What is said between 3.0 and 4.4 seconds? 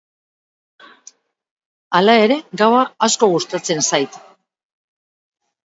asko gustatzen zait.